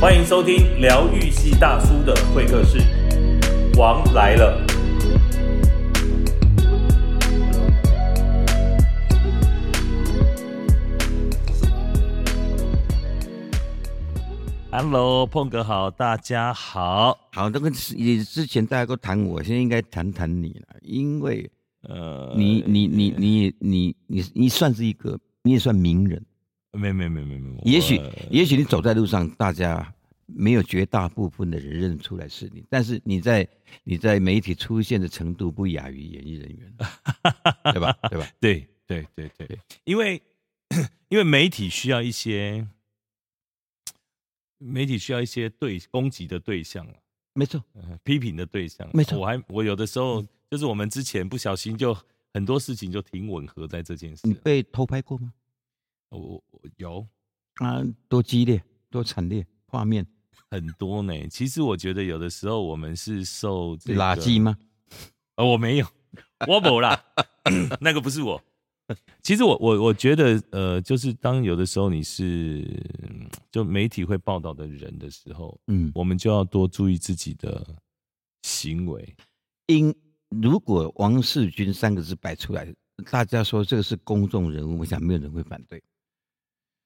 [0.00, 2.78] 欢迎收听疗愈系大叔的会客室，
[3.78, 4.60] 王来了。
[14.70, 17.16] Hello，碰哥好，大家好。
[17.32, 21.48] 好，那个你之前大家都谈我，现在应该谈谈你了，因为
[21.82, 26.22] 呃，你你你你你你你算是一个，你也算名人。
[26.74, 29.94] 没没没没没，也许也许你走在路上，大家
[30.26, 33.48] 没有绝大部分的人认出来是你，但是你在
[33.84, 36.74] 你在媒体出现的程度不亚于演艺人员，
[37.72, 37.96] 对吧？
[38.10, 38.28] 对吧？
[38.40, 40.20] 对对对对，因为
[41.08, 42.66] 因为媒体需要一些
[44.58, 46.86] 媒体需要一些对攻击的对象。
[47.36, 47.60] 没错，
[48.04, 51.92] 批评的对象，没错我还我有的时候就是我们之前不小心就
[52.32, 54.34] 很多事情就挺吻合在这件事你。
[54.34, 55.32] 被偷拍过吗？
[56.16, 56.42] 我
[56.76, 57.06] 有
[57.56, 60.06] 啊，多激烈，多惨烈，画面
[60.50, 61.14] 很多呢。
[61.28, 64.56] 其实我觉得有的时候我们是受这个垃圾吗？
[65.36, 65.86] 呃，我没有，
[66.46, 67.04] 我没啦，
[67.80, 68.42] 那个不是我。
[69.22, 72.62] 其实我我我觉得呃，就是当有的时候你是
[73.02, 77.66] 嗯就媒体会报道的人的时候，嗯，我们就要多注意自己的
[78.42, 79.16] 行为。
[79.68, 79.94] 因
[80.28, 82.70] 如果王世军三个字摆出来，
[83.10, 85.82] 大家说这个是公众人物，我想没有人会反对，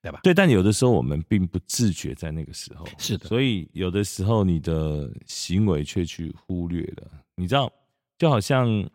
[0.09, 0.21] 对吧？
[0.23, 7.11] 对，但有的时候我们并不自觉在那个时候，是的所以有的时候你的行为却去忽略了。
[7.37, 7.73] 你知道，
[8.19, 8.89] 就好像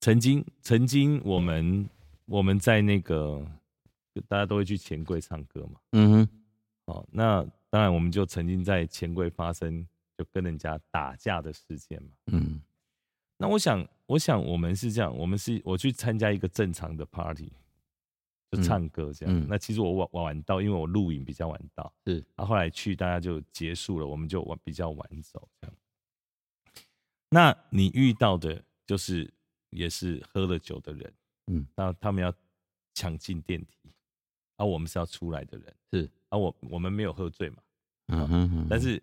[0.00, 1.88] 曾经曾经我们
[2.26, 3.44] 我们在那个
[4.28, 6.28] 大家都会去钱柜唱歌嘛，嗯哼，
[6.86, 9.86] 哦，那当然我们就曾经在钱柜发生
[10.16, 12.08] 就跟人家打架的事件嘛。
[12.32, 12.60] 嗯
[13.38, 17.52] 那我想，我想我们是这样，我们是我去参加一个正常的 party，
[18.50, 19.34] 就嗯唱歌这样。
[19.34, 19.46] 嗯。
[19.48, 22.14] 那其实我晚晚到，因为我录影比较晚到，是。
[22.34, 25.76] 然后后来去大家就结束了，我们就晚比较晚走这样。
[27.28, 29.28] 那你遇到的就是
[29.70, 31.12] 也是喝了酒的人，
[31.48, 32.32] 嗯，那他们要
[32.94, 33.90] 抢进电梯，
[34.56, 37.56] 而、我们是要出来的人，是，而、我我们没有喝醉嘛，
[38.06, 39.02] 嗯哼哼，但是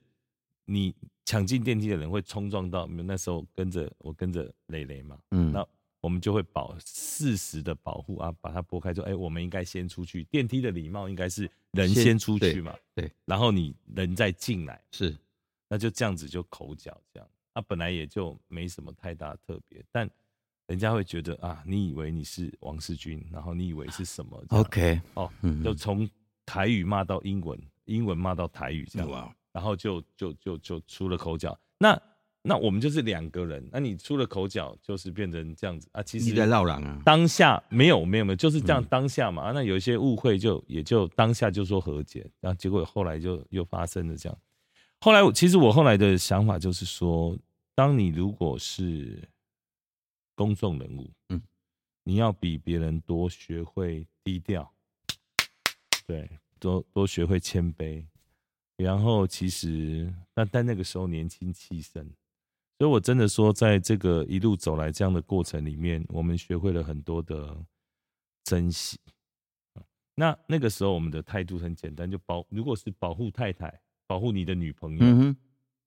[0.64, 5.52] 你抢进电梯的人会冲撞到，那时候跟着我跟着蕾蕾嘛，嗯。
[5.52, 5.68] 那
[6.04, 10.26] 我们就会保适时的保护啊，把它拨开，说，哎、我们应该先出去。
[10.26, 15.18] 电梯的礼貌应该是人先先出去嘛，对，然后你人再进来，是
[15.70, 17.30] 那就这样子就口角这样。
[17.54, 20.10] 啊，本来也就没什么太大特别，但
[20.68, 26.10] 人家会觉得啊，你以为你是王世军，然后你以为是什么 OK，哦，嗯就从
[26.46, 31.58] 台语骂到英文，英文骂到台语这样，然后就就就就出了口角。
[31.78, 31.98] 那
[32.46, 36.04] 那我们就是两个人，那你出了口角，就是变成这样子啊。
[36.04, 39.44] 其实你在绕廊啊，当下没有没有没有，就是这样嗯当下嘛。
[39.44, 44.38] 啊那有一些误会就也就当下就说和解，然后结果后来就又发生了这样。
[45.00, 47.38] 后来我其实我后来的想法就是说，
[47.74, 49.22] 当你如果是
[50.36, 51.42] 公众人物，嗯，
[52.04, 54.70] 你要比别人多学会低调，
[56.06, 56.30] 对，
[56.60, 58.04] 多多学会谦卑。
[58.76, 62.06] 然后其实，但但那个时候年轻气盛，
[62.84, 67.56] 所以我真的说，在这个一路走来这样的过程里面，我们学会了很多的
[68.44, 69.00] 珍惜。
[70.16, 73.74] 那那个时候我们的态度很简单，就保如果是保护太太，
[74.06, 75.38] 保护你的女朋友，嗯哼，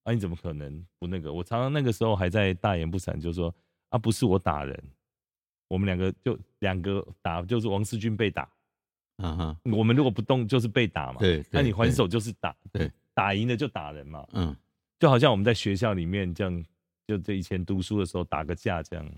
[0.04, 1.30] 啊，你怎么可能不那个？
[1.30, 3.54] 我常常那个时候还在大言不惭，就说
[3.90, 4.82] 啊，不是我打人，
[5.68, 8.48] 我们两个就两个打，就是王世军被打，
[9.18, 14.56] 啊哈，我们如果不动就是被打嘛，对对那你还手就是打，对，打赢了就打人嘛，嗯，
[14.98, 16.64] 就好像我们在学校里面这样，
[17.06, 19.10] 就这以前读书的时候打个架这样。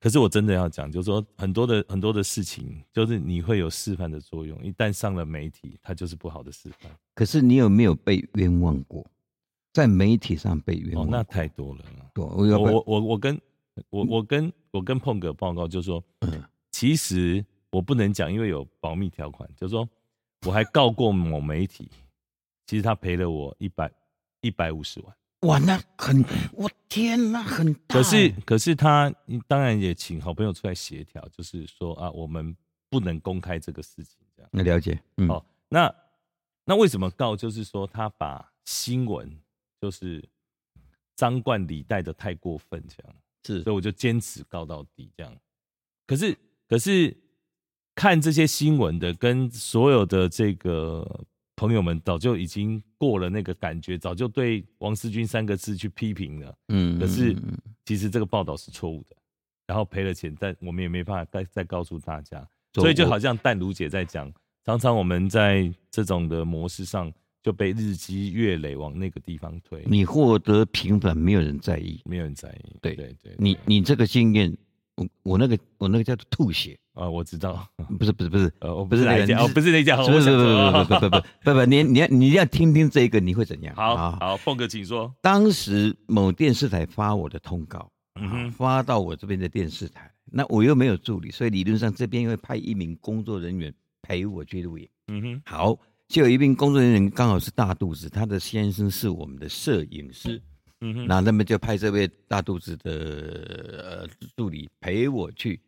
[0.00, 6.90] 可是我真的要讲，就是说很多的很多的事情，就是你会有示范的作用，一旦上了媒体，它就是不好的示范。
[7.14, 9.06] 可是你有没有被冤枉过？
[9.72, 11.08] 在媒体上被冤哦枉，哦？
[11.12, 11.84] 那太多了。
[12.12, 13.40] 多，我我我我我跟
[13.90, 16.42] 我我跟我跟碰哥报告，就是说，嗯
[16.72, 19.88] 其实我不能讲，因为有保密条款，就是说
[20.46, 21.88] 我还告过某媒体，
[22.66, 23.92] 其实他赔了我一百
[24.40, 25.14] 一百五十万。
[25.42, 29.12] 哇，那很，我天，呐很大可是欸，可是他
[29.48, 32.56] 当然也请好朋友出来协调，就是说啊，我们
[32.88, 34.50] 不能公开这个事情，这样。
[34.52, 35.92] 那了解，嗯，哦，那
[36.64, 37.34] 那为什么告？
[37.34, 39.28] 就是说他把新闻
[39.80, 40.22] 就是
[41.16, 43.16] 张冠李戴的太过分，这样。
[43.44, 45.36] 是所以我就坚持告到底这样。
[46.06, 46.38] 可是
[46.68, 47.16] 可是
[47.96, 51.24] 看这些新闻的，跟所有的这个
[51.62, 56.52] 朋友们早就已经过了那个感觉，早就对王思君三个字去批评了。
[56.70, 57.36] 嗯可是
[57.84, 59.14] 其实这个报道是错误的，
[59.68, 62.38] 然后赔了钱，但我们也没办法再再告诉大家。
[62.74, 64.28] 所以我所以就好像淡如姐在讲，
[64.64, 67.12] 常常我们在这种的模式上，
[67.44, 72.00] 就被日积月累往那个地方推，你获得平反，没有人在意。
[72.04, 72.76] 没有人在意。
[72.80, 74.52] 对对对，你你这个经验，
[74.96, 77.66] 我我那个我那个叫做吐血，啊，我知道，
[77.98, 83.74] 不是不是不是，呃，我不是那个不是那家，哦，不是那家，不是不是不是不是不是不是不不，你你要你要听听这个，你会怎样？
[83.74, 85.12] 好啊好，凤哥请说。
[85.22, 87.90] 当时某电视台发我的通告，
[88.56, 93.72] 发到我这边的电视台，那我又没有助理，所以理论上这边会派一名工作人员
[94.02, 94.86] 陪我去录影。
[95.08, 95.76] 嗯哼，好，
[96.08, 100.40] 就有一名工作人员刚好是大肚子，他的先生是我们的摄影师，
[101.06, 102.90] 那他们就派这位大肚子的
[103.82, 105.60] 呃助理陪我去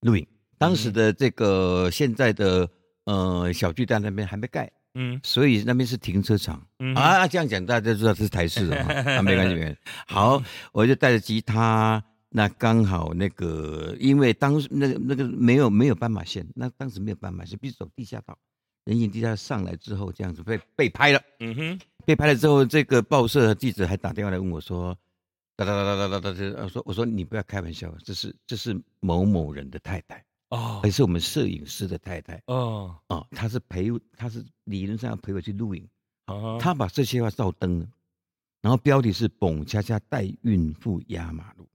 [0.00, 0.26] 录影。
[0.58, 2.68] 当时的这个现在的
[3.04, 6.66] 呃小巨蛋那边还没盖，嗯所以那边是停车场。
[6.80, 9.78] 嗯啊，这样讲大家就知道这是台式的嘛， 啊，没关系，没关系。
[10.06, 10.42] 好，
[10.72, 18.36] 我就带着吉他，那刚好那个，因为当时那个那个没有没有斑马线，那当时没有斑马线，必须走地下道，
[18.84, 21.78] 人行地下上来之后，这样子被被拍了，嗯哼，
[22.08, 24.98] 被拍了之后，这个报社的记者还打电话来问我说，
[25.56, 35.86] 哒哒哒哒哒哒哒，我说我说你不要开玩笑，这是这是某某人的太太，哦还是我们摄影师的太太哦，啊，他是陪他是理论上要陪我去录影。
[36.24, 37.86] 啊他把这些话照登了，
[38.62, 41.68] 然后标题是“蹦恰恰带孕妇压马路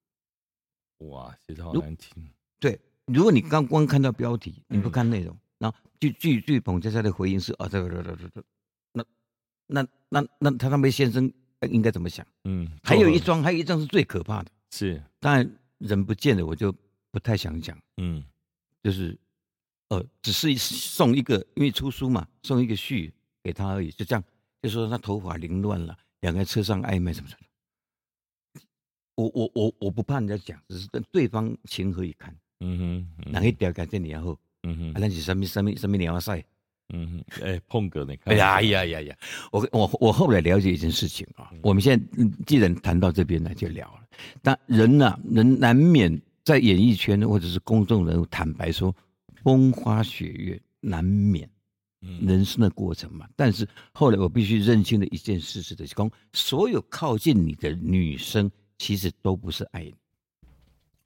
[1.09, 2.27] 哇，写的好如难听。”。
[2.59, 8.43] 对，如果你刚光看到标题，你不看内容，然后据据据蹦恰恰的回应是啊，这个这个这个，那
[9.73, 11.31] 那那那他那位先生
[11.71, 12.23] 应该怎么想？
[12.43, 15.49] 嗯，还有一桩，还有一桩是最可怕的，是，当然
[15.79, 16.71] 人不见了，我就
[17.09, 18.23] 不太想讲，嗯
[18.83, 19.17] 就是
[19.89, 23.11] 呃，只是送一个，因为出书嘛，送一个序
[23.41, 24.23] 给他而已，就这样，
[24.61, 28.61] 就说他头发凌乱了，两个人车上暧昧什么什么。
[29.15, 32.35] 我我我我不怕人家讲，只是跟对方情何以堪？
[32.59, 36.45] 嗯哼，嗯哪一条改这年后，嗯哼啊，，那是什么什么什么鸟赛？
[36.93, 39.17] 嗯哼，哎，碰哥，你看，哎呀呀呀呀！
[39.51, 42.05] 我我我后来了解一件事情啊，我们现在
[42.45, 44.07] 既然谈到这边呢就聊了，
[44.41, 48.95] 但人呐、人难免在演艺圈或者是公众人物，坦白说，
[49.43, 51.49] 风花雪月难免
[52.21, 53.27] 人生的过程嘛。
[53.35, 59.95] 但是后来我必须认清的一件事是的，讲所有靠近你的女生，其实都不是爱你。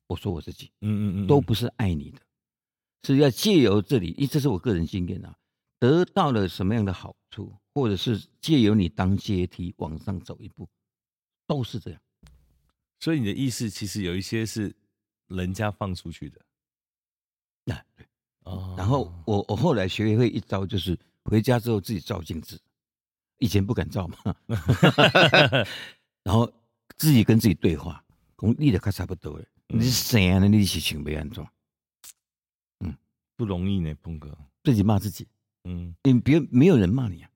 [0.08, 2.20] 我说我自己嗯嗯嗯，都不是爱你的，
[3.04, 5.36] 是要借由这里，因为这是我个人经验啊，
[5.80, 10.68] 得到了什么样的好处，或者是借由你当阶梯往上走一步，
[11.46, 12.02] 都是这样。
[13.00, 14.76] 所以你的意思其实有一些是
[15.28, 16.42] 人家放出去的。
[17.64, 18.08] 那对。
[18.44, 18.74] 哦。
[18.78, 22.60] 然后我我后来学会一招，就是回家之后自己照镜子，
[23.38, 24.36] 以前不敢照嘛，
[26.24, 26.52] 然后
[26.96, 28.04] 自己跟自己对话，
[28.38, 30.40] 讲你的看差不多了，你是谁啊？
[30.40, 31.48] 你是想要安装？
[32.80, 32.98] 嗯？
[33.36, 35.28] 不容易呢，峰哥，自己骂自己，
[35.68, 37.30] 嗯，你别没有人骂你啊。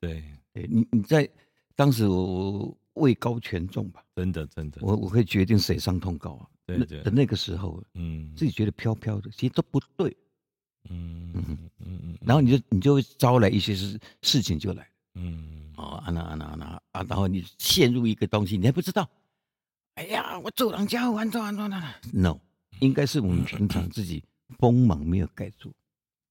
[0.00, 0.22] 对，
[0.52, 1.28] 对你你在
[1.74, 6.46] 当时我我位高权重吧，真的真的，我我会决定谁上通告啊。
[6.66, 10.14] 对对那的那个时候，嗯自己觉得飘飘的，其实都不对。
[10.88, 11.44] 嗯嗯
[11.78, 19.08] 嗯嗯，然后你就你就会招来一些事事情就来了嗯哦，啊那啊那啊那啊，然后你陷入一个东西，你还不知道。
[19.94, 22.38] 哎呀，我做人家完完完完 No，
[22.80, 24.22] 应该是我们平常自己
[24.58, 25.72] 锋芒没有盖住。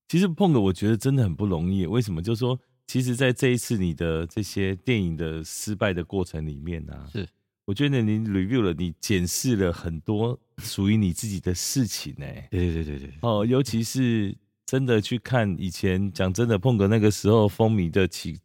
[0.10, 1.86] 其实碰哥，我觉得真的很不容易。
[1.86, 2.20] 为什么？
[2.20, 7.30] 就是说，其实，在这一次你的这些电影的失败的过程里面呢、啊，是
[7.64, 14.36] 我觉得你 review 了，你检视了很多属于你自己的事情呢、对对对对对，哦，尤其是
[14.66, 18.36] 真的去看以前，讲真的，碰哥那个时候风靡的起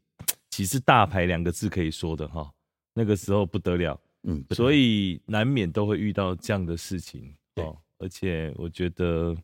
[0.51, 2.53] 起是大牌两个字可以说的哈、
[2.93, 7.75] 那个时候不得了，嗯，所以难免都会遇到这样的事情对哦。
[7.99, 9.35] 而且我觉得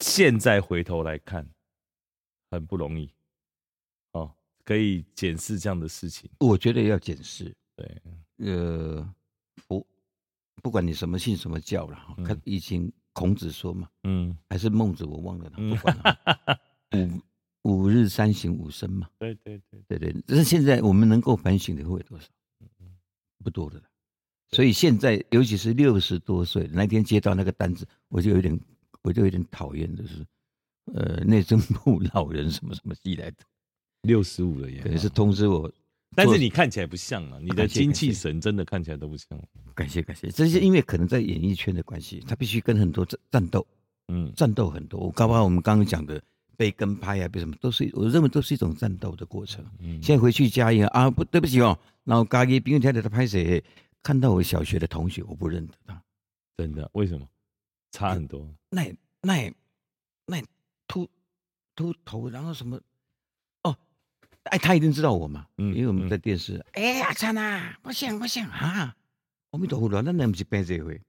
[0.00, 1.48] 现在回头来看，
[2.50, 3.08] 很不容易
[4.12, 4.32] 哦，
[4.64, 6.30] 可以检视这样的事情。
[6.40, 7.54] 我觉得要检视。
[7.76, 8.02] 对，
[8.38, 9.14] 呃，
[9.56, 9.86] 佛，
[10.62, 16.60] 不管你什么信什么教了，看以前孔子说嘛，嗯还是孟子，我忘了不管了。
[17.62, 20.22] 五五日三省吾身嘛，对对对，对对。
[20.26, 22.26] 但是现在我们能够反省的会有多少？
[23.42, 23.84] 不多的了。
[24.48, 28.58] 所以现在，尤其是六十多岁，那天接到那个单子，我就有点，
[29.02, 30.26] 我就有点讨厌，就是，
[30.94, 33.36] 呃，内政部 老人什么什么寄来的，
[34.02, 35.70] 六十五了耶，可能是通知我。
[36.16, 39.26] 但是你看起来不像啊，你的精气神真的看起来都不像。
[39.74, 43.66] 感谢感谢，这是因为可能在演艺圈的关系，他必须跟很多战战斗，
[44.08, 44.98] 嗯战斗很多。
[44.98, 46.20] 我刚刚我们刚刚讲的
[46.56, 49.64] 被跟拍啊，被什么，都是我认为都是一种战斗的过程。
[49.78, 53.62] 嗯，现在回去嘉义啊，不对不起哦，然后嘉义兵员台的他拍谁？
[54.02, 56.02] 看到我小学的同学，我不认得他，
[56.56, 57.24] 真的为什么
[57.90, 58.48] 差很多？
[58.70, 59.54] 那也那也
[60.26, 60.44] 那也
[60.86, 61.08] 秃
[61.74, 62.80] 秃头，然后什么
[63.62, 63.76] 哦，
[64.44, 66.08] 哎，他一定知道我嘛，嗯因为我们嗯。
[66.08, 68.96] 在电视，哎呀，灿啊，不行不行啊，
[69.50, 71.00] 阿弥陀佛了，那那不是变这一回，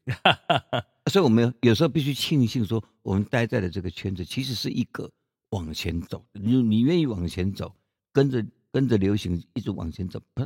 [1.11, 5.09] 所以我们有时候必须庆幸说，我们待在的这个圈子其实是一个
[5.49, 7.75] 往前走，你你愿意往前走，
[8.11, 10.45] 跟着跟着流行一直往前走，不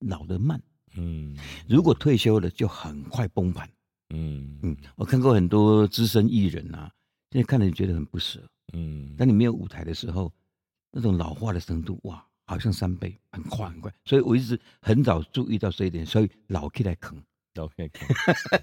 [0.00, 0.62] 老得慢，
[0.96, 1.36] 嗯。
[1.68, 3.68] 如果退休了就很快崩盘。
[4.14, 6.90] 嗯嗯，我看过很多资深艺人啊，
[7.30, 8.40] 现在看了觉得很不舍。
[8.72, 10.32] 嗯当你没有舞台的时候，
[10.90, 13.92] 那种老化的程度，哇，好像三倍，很快很快。
[14.04, 17.22] 所以我一直很早注意到这一点，所以老 K 来啃。
[17.56, 17.90] OK，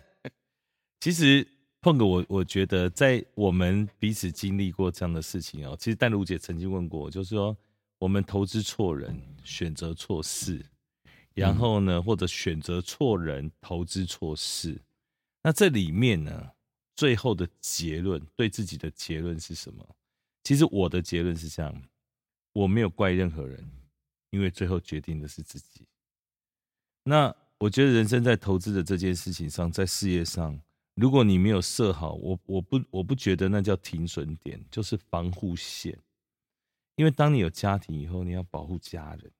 [0.99, 1.47] 其实
[1.79, 7.57] 碰哥，我我觉得在我们彼此经历过这样的事情哦，其实淡如姐曾经问过我，就是说
[7.99, 10.65] 我们投资错人，选择错事，
[11.33, 14.81] 然后呢，或者选择错人，投资错事，
[15.43, 16.51] 那这里面呢，
[16.95, 19.95] 最后的结论，对自己的结论是什么？
[20.43, 21.83] 其实我的结论是这样，
[22.53, 23.69] 我没有怪任何人，
[24.29, 25.87] 因为最后决定的是自己。
[27.03, 30.59] 那我觉得人生在投资的这件事情上，在事业上，
[30.95, 35.97] 如果你没有设好，我我不我不觉得那叫停损点，就是防护线。
[36.95, 39.31] 因为当你有家庭以后，你要保护家人，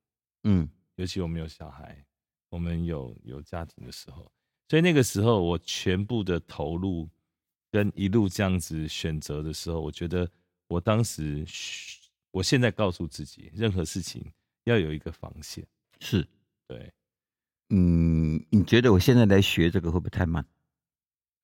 [0.44, 2.04] 嗯尤其我们有小孩，
[2.50, 4.32] 我们有有家庭的时候，
[4.72, 7.06] 所以那个时候我全部的投入
[7.70, 10.26] 跟一路这样子选择的时候，我觉得
[10.70, 11.46] 我当时，
[12.32, 14.26] 我现在告诉自己，任何事情
[14.64, 15.68] 要有一个防线，
[16.00, 16.26] 是，
[16.70, 16.90] 对。
[17.72, 20.46] 嗯，你觉得我现在来学这个会不会太慢？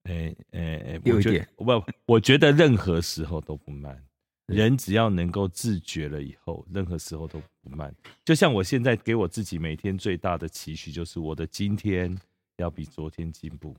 [0.04, 4.02] 诶诶诶，我觉得有一点不，我觉得任何时候都不慢。
[4.46, 7.94] 人只要能够自觉了以后，任何时候都不慢。
[8.24, 12.18] 就像我现在给我自己每天最大的期许，就是我的今天
[12.58, 13.76] 要比昨天进步，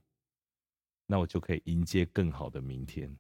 [1.07, 3.15] 那我就可以迎接更好的明天。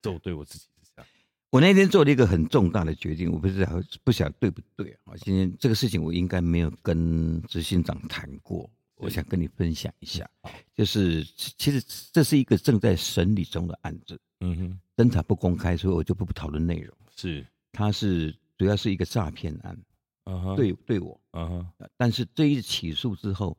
[0.00, 1.08] 这我对我自己是这样。
[1.50, 5.14] 我那天做了一个很重大的决定，我不知道不晓得对不对啊？
[5.18, 10.28] 今天这个事情我应该没有跟执行长谈过，我想跟你分享一下。
[10.74, 16.96] 就是其实这是一个正在审理中的案子，嗯哼，侦查不公开，所以我就不讨论内容。
[17.14, 19.78] 是，它是主要是一个诈骗案，
[20.24, 23.56] 嗯哼，，对对我，嗯哼，但是这一起诉之后，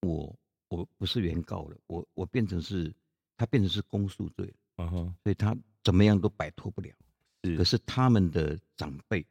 [0.00, 0.38] 我
[0.68, 2.92] 我不是原告了，我我变成是，
[3.36, 6.90] 他变成是公诉罪了，嗯哼，所以他怎么样都摆脱不了。
[7.44, 9.26] 是，可是他们的长辈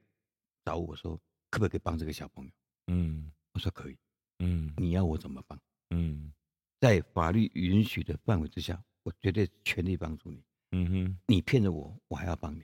[0.66, 2.52] 找我说，可不可以帮这个小朋友？
[2.88, 3.98] 嗯我说可以，
[4.40, 5.60] 嗯你要我怎么帮？
[5.92, 6.32] 嗯
[6.80, 10.44] 在法律允许的范围之下，我绝对全力帮助你。
[10.72, 11.18] 嗯哼。
[11.26, 12.64] 你骗了我，我还要帮你。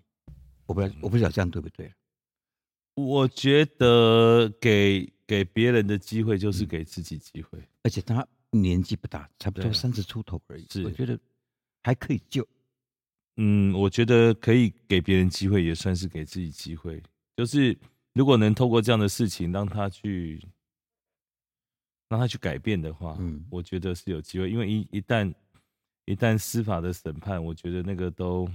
[0.68, 1.94] 我不知道，我不知道这样对不对。
[2.96, 7.60] 我觉得给给别人的机会就是给自己机会。
[7.84, 10.66] 而且他年纪不大，差不多对三十出头而已。
[10.72, 11.20] 是我觉得
[11.84, 12.48] 还可以救。
[13.38, 17.04] 嗯，我觉得可以给别人机会，也算是给自己机会。
[17.36, 17.78] 就是
[18.14, 20.42] 如果能透过这样的事情让他去
[22.08, 24.50] 让他去改变的话，嗯我觉得是有机会。
[24.50, 25.34] 因为一一旦
[26.06, 28.50] 一旦司法的审判，我觉得那个都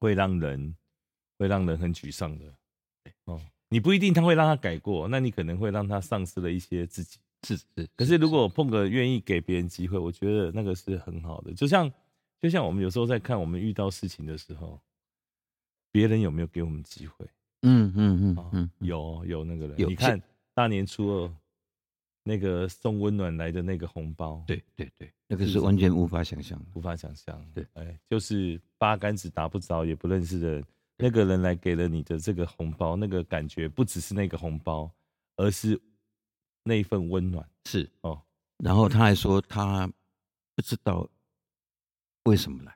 [0.00, 0.76] 会让人
[1.38, 2.54] 会让人很沮丧的。
[3.72, 7.18] 哦，你不一定他会让他改过，那你可能会让他丧失了一些自己。
[7.44, 11.52] 是是，可是如果碰个愿意给别人机会，我觉得那个是很好的。
[11.54, 11.90] 就像
[12.40, 14.78] 就像我们有时候在看我们遇到事情的时候，
[15.90, 17.26] 别人有没有给我们机会？
[17.62, 20.20] 嗯嗯嗯啊、嗯，有有那个人，有你看
[20.54, 21.36] 大年初二
[22.22, 26.66] 那个送温暖来的那个红包，，对对对，那个是完全无法想象的。
[26.74, 27.44] 无法想象。
[27.52, 30.64] 对，哎，就是八竿子打不着也不认识的人，
[31.02, 34.88] 那个人来给了你的这个红包，那个感觉不只是那个红包，
[35.34, 35.76] 而是
[36.62, 37.44] 那一份温暖。
[37.64, 38.22] 是，哦。
[38.58, 39.84] 然后他还说他
[40.54, 41.04] 不知道
[42.22, 42.72] 为什么来，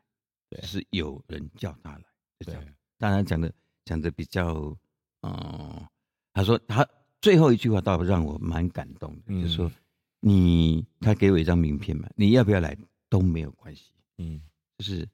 [0.50, 0.60] 对。
[0.62, 2.04] 是有人叫他来，
[2.40, 2.54] 就这对。
[2.54, 2.74] 样。
[2.98, 3.52] 当然讲的
[3.84, 4.76] 讲的比较，
[5.20, 5.86] 嗯，
[6.32, 6.84] 他说他
[7.20, 9.42] 最后一句话倒让我蛮感动的，嗯。
[9.42, 9.70] 就是说
[10.18, 12.76] 你他给我一张名片嘛，你要不要来
[13.08, 14.42] 都没有关系，嗯。
[14.78, 15.08] 就是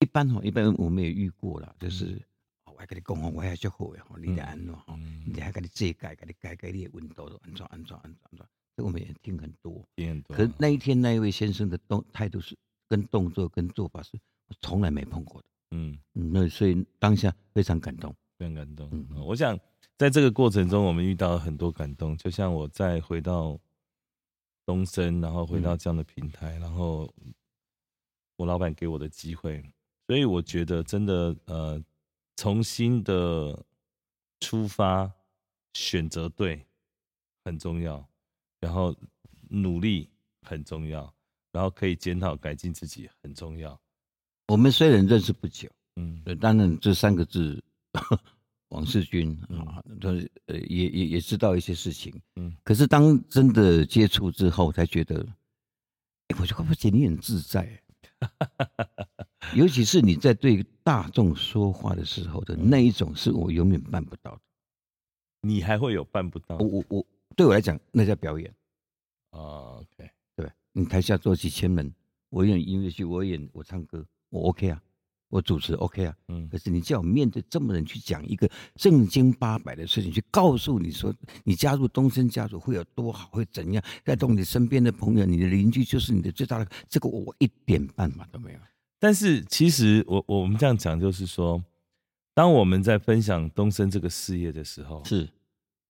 [0.00, 2.20] 一般哈，一般我们也遇过了，就是。
[2.64, 9.86] 哦我还跟你讲哦，我还足好的吼，你得安怎吼，嗯你还跟你这改，给你改改你的温度，安怎安怎安怎安怎，这我们也听很多。
[9.96, 10.34] 听很多。
[10.34, 12.56] 可是那一天那一位先生的动态度是
[12.88, 18.14] 跟动作跟做法是我从来没碰过的，嗯，嗯，那所以当下非常感动。
[18.38, 18.88] 非常感动。
[18.92, 19.58] 嗯嗯，我想
[19.98, 22.16] 在这个过程中，我们遇到了很多感动。
[22.16, 23.60] 就像我再回到
[24.64, 27.12] 东升，然后回到这样的平台，然后
[28.36, 29.62] 我老板给我的机会，
[30.10, 31.80] 所以我觉得真的呃，
[32.34, 33.64] 重新的
[34.40, 35.08] 出发，
[35.74, 36.66] 选择对
[37.44, 38.04] 很重要，
[38.58, 38.92] 然后
[39.48, 40.10] 努力
[40.42, 41.14] 很重要，
[41.52, 43.80] 然后可以检讨改进自己很重要。
[44.48, 46.20] 我们虽然认识不久，嗯。
[46.24, 47.62] 呃当然这三个字
[48.70, 49.60] 王世军嗯。
[49.60, 52.52] 啊，都是呃也也也知道一些事情，嗯。
[52.64, 55.24] 可是当真的接触之后，才觉得，
[56.26, 57.80] 哎我就发觉你很自在，
[59.54, 64.40] 尤其是你在对大众说话的时候的那一种，是我永远办不到的。
[65.42, 68.54] 你还会有办不到我我我对我来讲，那叫表演，
[69.30, 70.06] 啊对
[70.46, 70.52] 吧？
[70.72, 71.92] 你台下坐几千人，
[72.28, 74.82] 我演音乐剧，我演我唱歌，我 OK 啊，
[75.30, 76.14] 我主持 OK 啊。
[76.28, 88.58] 嗯可是你叫我面对这么人去讲一个正经八百的事情，去告诉你说你加入东森家族会有多好，会怎样，带动你身边的朋友，你的邻居就是你的最大的，这个我我一点办法都没有。
[89.00, 91.60] 但是其实我我们这样讲，就是说，
[92.34, 95.28] 当我们在分享东升这个事业的时候，是，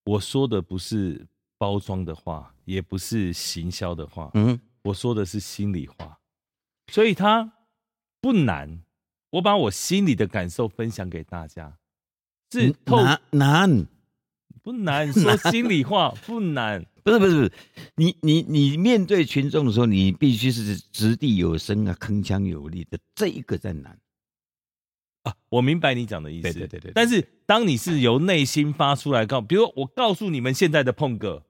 [0.05, 1.26] 我说的不是
[1.59, 6.19] 包装的话，也不是行销的话，嗯，我说的是心里话，
[6.90, 7.52] 所以它
[8.21, 8.83] 不难。
[9.31, 11.79] 我把我心里的感受分享给大家，
[12.50, 13.87] 是透难难，
[14.71, 16.87] 不难，说心里话 不难。
[17.03, 17.53] 不是不是不是，
[17.97, 23.99] 你你你面对群众的时候，你必须是掷地有声啊，铿锵有力的，这一个在难。
[25.25, 26.43] 啊，我明白你讲的意思。
[26.43, 31.43] 对对对对对但是当你是由内心发出来告，比如我告诉你们现在的碰哥，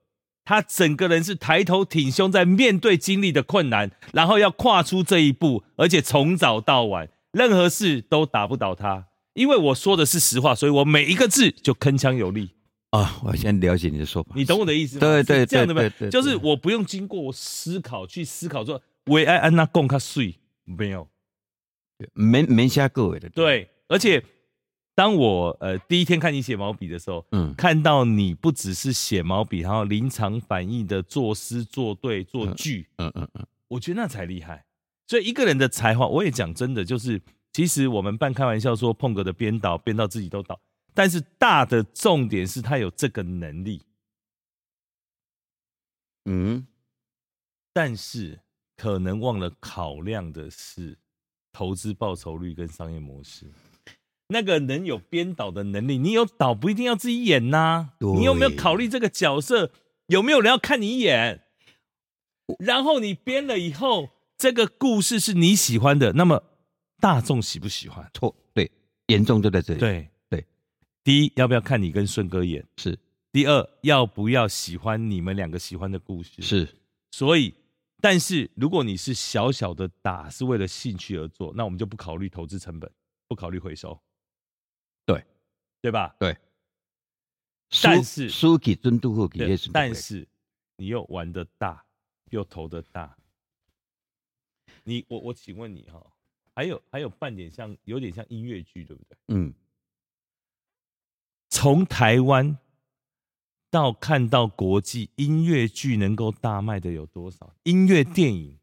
[0.43, 9.05] 他整个人是抬头挺胸在面对经历的困难，然后要跨出这一步，而且从早到晚，任何事都打不倒他。
[9.33, 12.51] 因为我说的是实话，所以我每一个字就铿锵有力。
[12.91, 14.31] 啊，我先了解你的说法。
[14.35, 14.99] 你懂我的意思吗？
[15.01, 21.07] 对对这样的就是我不用经过我思考去思考说，为爱安娜贡卡睡没有。
[22.13, 24.23] 没没瞎各位的。，对，而且
[24.95, 34.65] 当我呃第一天看你写毛笔的时候，嗯看到你不只是写毛笔，然后临场反应的作诗、作对、作句，嗯嗯嗯，我觉得那才厉害。
[35.07, 37.21] 所以一个人的才华，我也讲真的，就是
[37.53, 40.59] 其实我们半开玩笑说碰哥的编导编到自己都倒，
[40.93, 43.81] 但是大的重点是他有这个能力，
[46.25, 46.67] 嗯，
[47.73, 48.39] 但是
[48.75, 50.97] 可能忘了考量的是
[51.51, 53.45] 投资报酬率跟商业模式。
[54.27, 59.71] 那个人有编导的能力，你有导不一定要自己演呐、对你有没有考虑这个角色
[60.07, 61.41] 有没有人要看你演？
[62.59, 66.43] 然后你编了以后，这个故事是你喜欢的，那么
[66.99, 68.09] 大众喜不喜欢？
[68.13, 68.71] 错，对，
[69.07, 70.10] 严重就在这里。，对对，
[71.03, 72.67] 第一要不要看你跟顺哥演？
[72.77, 72.97] 是
[73.31, 76.41] 第二要不要喜欢你们两个喜欢的故事？
[76.41, 76.77] 是，
[77.11, 77.53] 所以，
[77.99, 82.91] 但是如果你是小小的打，是为了兴趣而做，那我们就不考虑投资成本，
[83.27, 83.99] 不考虑回收，
[85.05, 85.23] 对
[85.81, 86.15] 对吧？
[86.19, 86.37] 对。
[87.81, 90.27] 但是输给尊度后给但是
[90.75, 91.85] 你又玩的大，
[92.29, 93.17] 又投的大，
[94.83, 96.05] 你我我请问你哈、
[96.53, 99.17] 还有还有半点像，有点像音乐剧，对不对？
[99.29, 99.53] 嗯，
[101.61, 102.57] 从台湾
[103.69, 107.55] 到看到国际音乐剧能够大卖的有多少？
[107.61, 108.57] 音乐电影，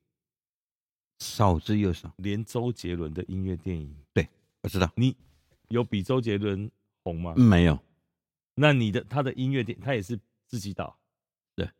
[1.20, 2.12] 少之又少。
[2.16, 4.28] 连周杰伦的音乐电影，对
[4.62, 5.14] 我知道，你
[5.68, 6.68] 有比周杰伦
[7.04, 7.34] 红吗？
[7.36, 7.78] 没有，
[8.56, 10.98] 那你的他的音乐电，他也是自己导，
[11.54, 11.70] 对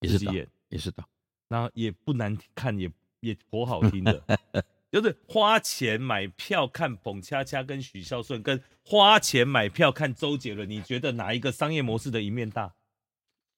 [0.00, 1.06] 也是导，自己演，也是导。
[1.48, 4.24] 然后也不难看，也也颇好听的，
[4.92, 12.74] 就是花钱买票看彭恰恰跟许孝顺，跟花钱买票看周杰伦，你觉得哪一个商业模式的一面大？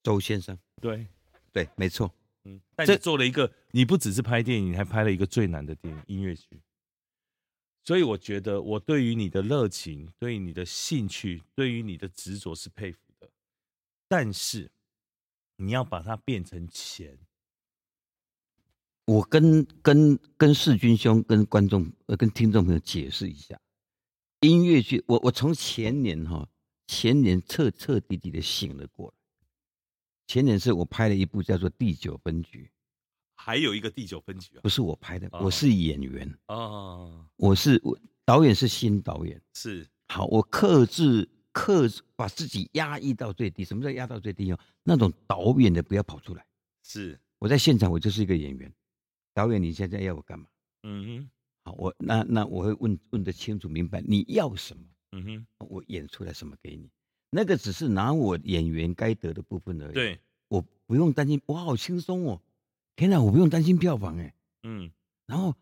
[0.04, 1.08] 周先生，对，
[1.52, 2.14] 对，没错。
[2.44, 6.60] 嗯，但这你做了一个，你不只是拍电影，你还拍了一个最难的电影音乐剧。
[7.82, 13.28] 所以我觉得，我对于你的热情，对于你的兴趣，对于你的执着是佩服的。
[14.06, 14.70] 但是，
[15.56, 17.18] 你要把它变成钱，
[19.06, 23.60] 我跟跟跟世军兄、跟观众、呃、跟听众朋友解释一下，
[24.40, 26.48] 音乐剧，我我从前年哈、
[26.86, 29.14] 前年彻彻底底的醒了过来。
[30.26, 32.70] 前年是我拍了一部叫做《第九分局
[33.34, 39.38] 还有一个第九分局》，啊不是我拍的，哦我是演员，啊，哦，我是我导演是新导演。
[39.52, 43.64] 是好，我克制克制，把自己压抑到最低。
[43.64, 44.58] 什么叫压到最低哦？
[44.82, 46.46] 那种导演的不要跑出来。
[46.82, 48.72] 是，我在现场，我就是一个演员。
[49.34, 50.46] 导演，你现在要我干嘛？
[50.84, 51.30] 嗯哼，
[51.64, 56.88] 好，我那那我会问问的清楚明白，你要什么，嗯哼，我演出来什么给你。
[57.30, 62.40] 那个只是拿我演员该得的部分而已。，对，我不用担心，我好轻松哦。
[62.94, 64.32] 天哪，我不用担心票房哎。
[64.62, 64.90] 嗯，
[65.26, 65.54] 然后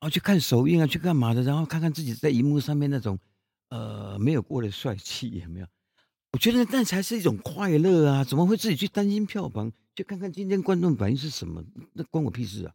[0.00, 1.42] 啊去看首映啊，去干嘛的？
[1.42, 3.18] 然后看看自己在荧幕上面那种
[3.68, 5.66] 呃没有过的帅气有没有？
[6.32, 8.24] 我觉得那才是一种快乐啊！
[8.24, 9.70] 怎么会自己去担心票房？
[9.94, 11.62] 去看看今天观众反应是什么？
[11.92, 12.74] 那关我屁事啊！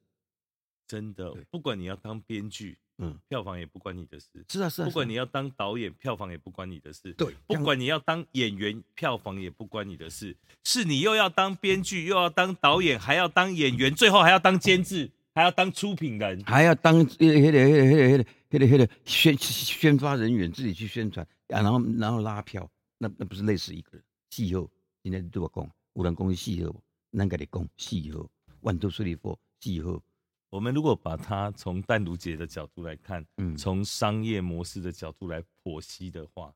[0.87, 4.27] 真的，不管你要当编剧，嗯，票房也不关你的事。
[4.47, 7.11] 是啊是啊，不管你要当导演，票房也不关你的事。
[7.13, 10.35] 对，不管你要当演员，票房也不关你的事。
[10.63, 16.41] 是你又要当编剧，又要当导演，还要当演员，最后还要当监制，还要当出品人。
[16.45, 24.03] 还要当那个那个那个那个那个那个宣宣发人员，自己去宣传，啊，然后然后拉票，那那不是累死一个人？
[24.29, 24.69] 戏后
[25.03, 28.29] 今天对我讲，有人讲戏后，咱跟你讲戏后，
[28.61, 30.01] 万都顺利 for 戏后，
[30.49, 36.53] 我们如果把它从淡如姐的角度来看，嗯，从商业模式的角度来剖析的话，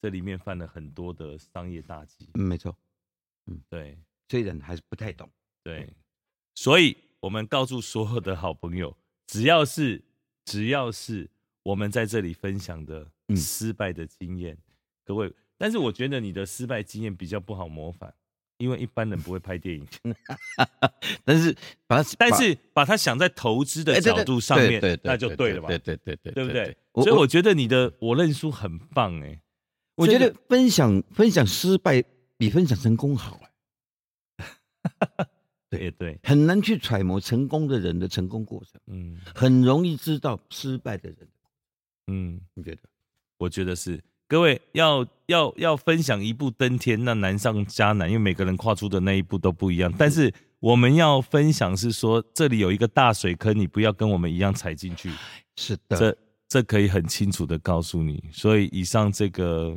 [0.00, 2.28] 这里面犯了很多的商业大忌。
[2.34, 2.76] 嗯没错，
[3.68, 3.98] 对。
[4.30, 5.30] 虽然还是不太懂，
[5.62, 5.90] 对，
[6.54, 8.94] 所以我们告诉所有的好朋友，
[9.26, 10.04] 只要是
[10.44, 11.30] 只要是
[11.62, 13.36] 我们在这里分享的嗯。
[13.36, 14.58] 失败的经验，
[15.02, 18.12] 各位，但是我觉得你的失败经验比较不好模仿，
[18.58, 19.86] 因为一般人不会拍电影，
[21.24, 21.54] 但是
[21.86, 25.68] 把它，但是把它想在投资的哎对对角度上面，对对对那就对了嘛？
[25.68, 26.76] 对对对对，对不对？
[26.94, 29.40] 所以我觉得你的我认输很棒哎、
[29.94, 32.02] 我觉得分享分享失败
[32.36, 33.40] 比分享成功好，
[35.70, 41.28] 对 也对，很难去揣摩成功的人的成功过程，嗯很容易知道失败的人，
[42.08, 42.82] 嗯，你觉得？
[43.38, 44.02] 我觉得是。
[44.28, 49.90] 各位要要要分享一步登天，那难上加难，因为每个人跨出的那一步都不一样。
[49.96, 55.10] 但是我们要分享是说，这里有一个大水坑，你不要跟我们一样踩进去。
[55.56, 58.22] 是的，这这可以很清楚的告诉你。
[58.30, 59.74] 所以以上这个，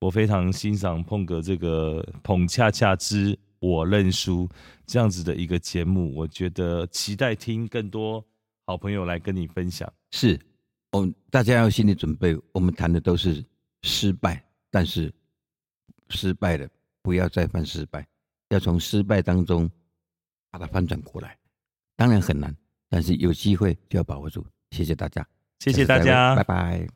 [0.00, 4.46] 我非常欣赏碰哥这个捧恰恰之我认输
[4.84, 8.22] 这样子的一个节目，我觉得期待听更多
[8.66, 9.90] 好朋友来跟你分享。
[10.10, 10.38] 是，
[10.92, 13.42] 我们，大家要心理准备，我们谈的都是
[13.86, 15.12] 失败，但是
[16.10, 16.68] 失败了
[17.02, 18.06] 不要再犯失败，
[18.48, 19.70] 要从失败当中
[20.50, 21.38] 把它翻转过来。
[21.94, 22.54] 当然很难，
[22.88, 24.44] 但是有机会就要把握住。
[24.72, 25.26] 谢谢大家，
[25.60, 26.95] 谢谢大家拜拜。